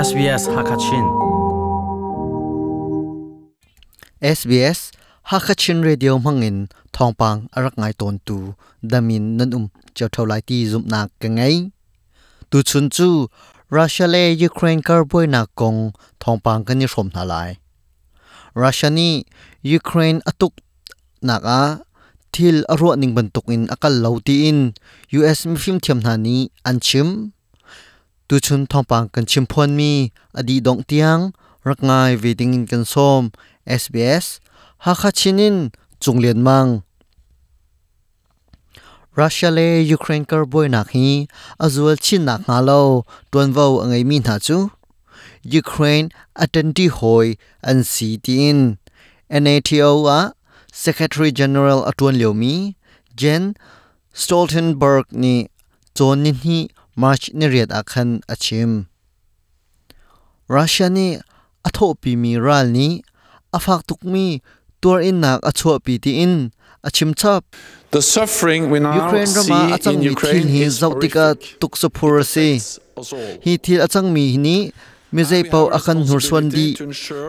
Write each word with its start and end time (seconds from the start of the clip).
SBS 0.00 0.48
Hakachin 0.48 1.04
SBS 4.24 4.96
Hakachin 5.28 5.84
Radio 5.84 6.16
mangin 6.16 6.72
thongpang 6.88 7.52
arak 7.52 7.76
ngai 7.76 7.92
ton 8.00 8.16
tu 8.24 8.56
damin 8.80 9.36
nan 9.36 9.52
um 9.52 9.64
chau 9.92 10.08
thau 10.08 10.24
lai 10.24 10.40
ti 10.40 10.64
zum 10.64 10.88
na 10.88 11.12
ka 11.20 11.28
ngai 11.28 11.68
tu 12.48 12.64
chun 12.64 12.88
chu 12.88 13.28
Russia 13.68 14.08
le 14.08 14.32
Ukraine 14.48 14.80
kar 14.80 15.04
boi 15.04 15.28
na 15.28 15.44
kong 15.52 15.92
thongpang 16.16 16.64
kan 16.64 16.80
ni 16.80 16.88
Som 16.88 17.12
na 17.12 17.20
lai 17.28 17.60
Russia 18.56 18.88
ni 18.88 19.28
Ukraine 19.60 20.24
atuk 20.24 20.56
nak 21.20 21.44
a 21.44 21.84
thil 22.32 22.64
aro 22.72 22.96
ning 22.96 23.12
ban 23.12 23.28
tuk 23.34 23.52
in 23.52 23.68
akal 23.68 23.92
lo 24.00 24.16
ti 24.24 24.48
in 24.48 24.72
US 25.20 25.44
mi 25.44 25.60
phim 25.60 25.76
thiam 25.76 26.00
na 26.00 26.16
ni 26.16 26.48
an 26.64 26.80
chim 26.80 27.36
tu 28.30 28.38
chun 28.38 28.62
thong 28.70 28.86
pang 28.90 29.06
kan 29.14 29.24
chim 29.30 29.44
phon 29.50 29.70
mi, 29.78 29.92
adi 30.38 30.56
dong 30.66 30.82
tiang, 30.90 31.22
rak 31.66 31.80
ngai 31.88 32.14
ve 32.22 32.30
ding 32.38 32.54
in 32.54 32.64
kan 32.70 32.84
som 32.92 33.22
SBS 33.66 34.26
ha 34.84 34.92
kha 35.00 35.10
chinin 35.18 35.56
chung 36.02 36.22
chunglen 36.22 36.38
mang. 36.46 36.70
Russia 39.18 39.50
le 39.50 39.68
Ukraine 39.96 40.24
kar 40.30 40.44
boy 40.52 40.66
na 40.74 40.80
hi 40.92 41.26
azul 41.64 41.96
chin 42.04 42.22
na 42.28 42.34
nga 42.46 42.58
lo 42.68 42.80
ton 43.32 43.48
vo 43.56 43.66
angai 43.82 44.04
mi 44.10 44.16
na 44.26 44.38
chu. 44.46 44.70
Ukraine 45.60 46.08
atenti 46.42 46.86
hoi 46.96 47.28
an 47.68 47.78
si 47.92 48.08
tin 48.24 48.78
NATO 49.28 50.06
a 50.18 50.20
Secretary 50.84 51.30
General 51.40 51.80
atun 51.90 52.14
liomi 52.20 52.56
Jen 53.18 53.44
Stoltenberg 54.14 55.04
ni 55.22 55.34
chon 55.96 56.22
ni 56.22 56.32
hi 56.42 56.58
March 56.96 57.30
ni 57.32 57.46
riat 57.46 57.70
akhan 57.70 58.22
achim. 58.28 58.86
Russia 60.48 60.90
ni 60.90 61.18
atho 61.64 61.94
pi 62.00 62.16
mi 62.16 62.36
ral 62.36 62.66
ni 62.66 63.02
afak 63.54 63.86
tuk 63.86 64.02
mi 64.04 64.42
tur 64.80 65.00
in 65.00 65.20
nak 65.20 65.40
acho 65.42 65.78
pi 65.84 65.98
ti 65.98 66.22
in 66.22 66.52
achim 66.84 67.14
chap. 67.14 67.44
The 67.90 68.02
suffering 68.02 68.70
we 68.70 68.80
now 68.80 68.94
Ukraine 69.06 69.26
see 69.26 69.90
in 69.90 70.02
Ukraine 70.02 70.48
hi 70.48 70.66
zautika 70.70 71.38
tuk 71.60 71.76
sapur 71.76 72.18
all. 72.18 73.38
hi 73.44 73.56
thil 73.56 73.80
achang 73.86 74.12
mi 74.12 74.36
ni 74.36 74.72
mi 75.12 75.22
zai 75.24 75.42
pau 75.42 75.66
akan 75.70 76.06
hur 76.06 76.20
suan 76.22 76.48
di 76.48 76.74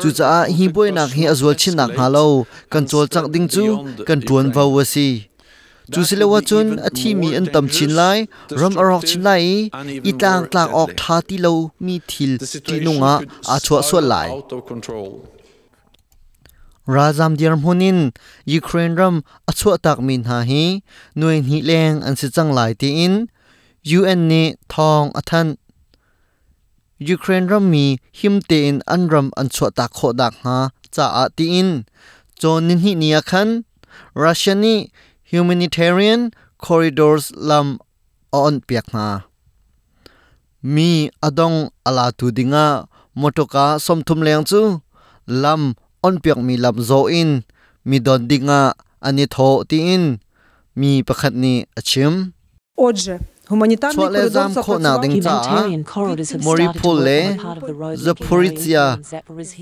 chu 0.00 0.08
cha 0.12 0.44
hi 0.44 0.68
boi 0.68 0.90
nak 0.92 1.10
hi 1.16 1.24
azwal 1.32 1.56
chin 1.56 1.76
nak 1.80 1.96
ha 1.96 2.06
lo 2.08 2.44
kan 2.72 2.84
chol 2.90 3.08
chak 3.08 3.26
ding 3.32 3.48
chu 3.48 3.64
kan 4.08 4.20
tuan 4.20 4.52
vau 5.92 6.00
wa 6.00 6.06
si 6.06 6.08
chu 6.08 6.08
sile 6.08 6.24
wa 6.24 6.40
chun 6.40 6.78
a 6.78 6.90
thi 6.90 7.14
mi 7.14 7.34
an 7.38 7.46
tam 7.54 7.66
chin 7.68 7.92
lai 8.00 8.26
ram 8.60 8.74
arok 8.82 9.02
chin 9.04 9.22
lai 9.22 9.70
i 10.10 10.12
tang 10.22 10.42
tlak 10.52 10.70
ok 10.82 10.90
tha 11.00 11.16
ti 11.28 11.36
lo 11.38 11.70
mi 11.80 11.94
thil 12.10 12.32
The 12.38 12.46
ti 12.46 12.52
situation 12.52 12.84
nunga 12.86 13.14
could 13.18 13.30
a 13.54 13.56
chua 13.64 13.80
so 13.82 13.98
spiral 13.98 14.08
lai 14.12 14.28
out 14.30 14.52
of 14.52 14.66
control. 14.66 15.10
Razam 16.94 17.32
dir 17.38 17.54
hunin 17.64 18.00
Ukraine 18.46 18.94
ram 19.00 19.16
achua 19.50 19.76
tak 19.84 19.98
min 20.06 20.22
ha 20.24 20.38
hi 20.50 20.64
nuai 21.18 21.38
hi 21.48 21.58
leng 21.68 21.96
an 22.06 22.14
si 22.20 22.26
chang 22.36 22.50
lai 22.58 22.70
ti 22.80 22.88
in 23.04 23.14
UN 23.98 24.20
ni 24.30 24.42
thong 24.72 25.06
athan 25.20 25.48
Ukraine 27.14 27.46
ram 27.52 27.64
mi 27.72 27.86
him 28.18 28.34
te 28.48 28.58
in 28.68 28.78
an 28.94 29.02
ram 29.12 29.26
an 29.40 29.48
chua 29.54 29.68
tak 29.78 29.90
kho 29.96 30.08
dak 30.20 30.34
ha 30.42 30.56
cha 30.94 31.06
a 31.22 31.24
ti 31.36 31.44
in 31.60 31.70
chon 32.40 32.60
nin 32.68 32.78
hi 32.84 32.92
nia 33.02 33.20
khan 33.30 33.48
Russia 34.14 34.54
ni 34.54 34.74
humanitarian 35.31 36.31
corridors 36.57 37.31
lam 37.35 37.67
on 38.31 38.61
piak 38.67 38.87
na 38.95 39.05
mi 40.73 41.09
adong 41.27 41.57
ala 41.87 42.05
tu 42.17 42.31
dinga 42.37 42.85
motoka 43.19 43.65
somthum 43.85 44.19
leng 44.25 44.43
chu 44.49 44.61
lam 45.43 45.61
on 46.05 46.15
piak 46.23 46.39
mi 46.47 46.55
lam 46.63 46.75
zo 46.89 46.99
in 47.21 47.31
mi 47.87 47.97
don 48.05 48.21
dinga 48.29 48.61
ani 49.07 49.25
tho 49.33 49.49
ti 49.69 49.77
in 49.93 50.03
mi 50.79 50.89
pakhat 51.07 51.33
ni 51.43 51.53
achim 51.79 52.35
Отже, 52.77 53.19
Humanitární 53.50 54.04
le 54.14 54.30
zam 54.30 54.54
kho 54.54 54.78
na 54.78 54.92
ding 55.02 55.22
cha 55.22 55.66
mori 56.44 56.66
phul 56.78 56.98
le 57.06 57.18
zaporizhia 58.04 58.84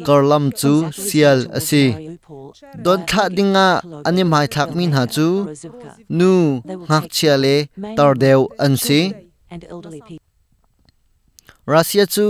karlam 0.07 0.45
chu 0.61 0.73
sial 0.93 1.41
asi. 1.59 1.85
Don 2.85 3.01
tha 3.09 3.25
dinga 3.37 3.69
ani 4.09 4.23
mai 4.33 4.47
thak 4.55 4.69
ha 4.97 5.03
chu. 5.15 5.29
nu 6.19 6.33
ngak 6.89 7.05
chia 7.15 7.35
le 7.45 7.57
tar 7.97 8.13
deu 8.23 8.41
an 8.65 8.77
si. 8.85 9.01
Russia 11.73 12.05
chu 12.15 12.27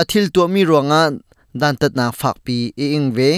athil 0.00 0.26
to 0.34 0.42
mi 0.54 0.62
ronga 0.70 1.02
dan 1.60 1.74
tat 1.80 1.92
na 1.98 2.06
phak 2.20 2.36
pi 2.44 2.58
e 2.84 2.86
ing 2.96 3.08
ve. 3.16 3.30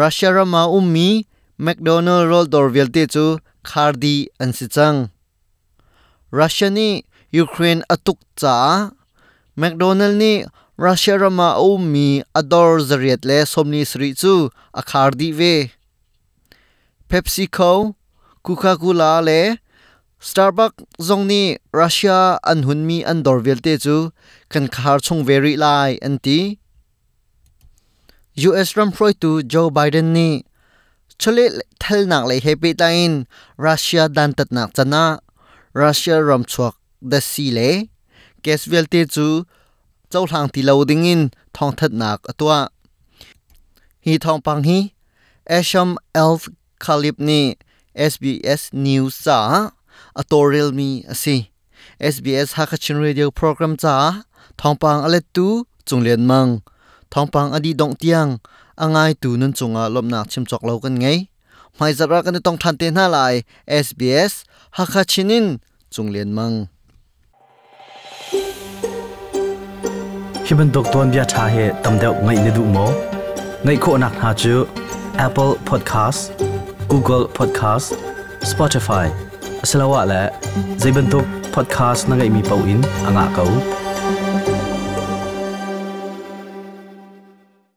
Russia 0.00 0.28
rama 0.36 0.62
ummi 0.78 1.10
McDonald 1.66 2.24
roll 2.30 2.46
dor 2.52 2.66
velte 2.74 3.02
chu 3.14 3.24
khardi 3.68 4.16
an 4.42 4.50
si 4.58 4.66
chang. 4.76 4.98
Russia 6.32 6.72
ni 6.72 7.04
Ukraine 7.28 7.84
atuk 7.92 8.16
cha 8.40 8.88
McDonald 9.52 10.16
ni 10.16 10.48
Russia 10.80 11.20
rama 11.20 11.60
mi 11.76 12.24
ador 12.34 12.80
zariat 12.80 13.20
le 13.28 13.44
somni 13.44 13.84
sri 13.84 14.14
chu 14.14 14.48
akhardi 14.74 15.30
ve. 15.30 15.70
PepsiCo 17.08 17.94
Coca-Cola 18.42 19.20
le 19.20 19.60
Starbucks 20.18 20.80
zong 20.98 21.26
ni 21.28 21.58
Russia 21.70 22.40
an 22.42 22.62
hun 22.62 22.86
mi 22.86 23.04
an 23.04 23.22
dor 23.22 23.40
velte 23.44 23.76
chu 23.76 24.10
kan 24.48 24.68
khar 24.68 25.00
chung 25.00 25.22
very 25.24 25.54
lai 25.54 25.98
anti. 26.00 26.58
US 28.48 28.74
ram 28.76 28.90
froi 28.90 29.12
tu 29.12 29.42
Joe 29.42 29.68
Biden 29.68 30.16
ni. 30.16 30.44
Chole 31.20 31.60
thal 31.78 32.06
nak 32.06 32.24
le 32.24 32.40
happy 32.40 32.72
tain 32.72 33.26
Russia 33.58 34.08
dan 34.08 34.32
tat 34.32 34.48
nak 34.50 34.72
chana. 34.72 35.20
Russia 35.74 36.16
ram 36.28 36.44
chuak 36.44 36.74
da 37.10 37.18
si 37.20 37.50
le 37.56 37.70
kes 38.42 38.62
te 38.92 39.00
chu 39.14 39.44
chau 40.12 40.24
thang 40.26 40.48
ti 40.52 40.60
lo 40.62 40.84
ding 40.84 41.04
in 41.12 41.30
thong 41.56 41.72
that 41.78 41.92
nak 41.92 42.20
atwa 42.30 42.68
hi 44.04 44.18
thong 44.18 44.42
pang 44.42 44.62
hi. 44.64 44.92
Asham 45.48 45.96
Elf 46.14 46.48
Khalib 46.78 47.18
ni 47.18 47.56
SBS 47.94 48.70
News 48.72 49.18
cha. 49.18 49.70
Atorial 50.14 50.70
mi 50.70 51.02
asi. 51.10 51.50
SBS 51.98 52.54
Hakachin 52.54 53.02
Radio 53.02 53.30
program 53.30 53.76
cha. 53.76 54.22
Thongpang 54.58 55.02
ale 55.02 55.20
tu 55.34 55.66
chung 55.86 56.02
len 56.06 56.26
mang. 56.26 56.62
Thongpang 57.10 57.54
adi 57.54 57.74
dong 57.74 57.94
tiang. 57.98 58.38
Angai 58.78 59.18
tu 59.18 59.36
nun 59.36 59.52
chunga 59.52 59.90
lomnak 59.90 60.30
chim 60.30 60.46
chok 60.46 60.62
lo 60.62 60.78
kan 60.78 60.94
ngai 60.98 61.31
mai 61.80 61.92
zara 61.92 62.22
kan 62.22 62.36
tong 62.42 62.58
than 62.62 62.76
te 62.76 62.90
na 62.90 63.06
lai 63.14 63.34
SBS 63.66 64.44
Hakachinin 64.76 65.46
chunglen 65.94 66.30
mang. 66.38 66.68
Hiban 70.46 70.68
dokton 70.74 71.10
bia 71.12 71.24
tha 71.32 71.44
he, 71.54 71.66
tam 71.82 71.94
deuh 72.02 72.16
ngai 72.24 72.38
ne 72.44 72.50
du 72.56 72.64
mo. 72.74 72.86
Ngai 73.64 73.76
kho 73.84 73.92
nak 74.02 74.14
ha 74.22 74.30
chu, 74.42 74.54
Apple 75.26 75.52
Podcast, 75.68 76.20
Google 76.88 77.24
Podcast, 77.38 77.88
Spotify. 78.52 79.06
Asalawa 79.62 80.00
la 80.10 80.20
zaiban 80.82 81.06
tok 81.12 81.26
podcast 81.54 82.08
na 82.08 82.14
ngai 82.16 82.30
mi 82.34 82.42
pau 82.48 82.60
in, 82.72 82.80
anga 83.08 83.24
kau. 83.36 83.50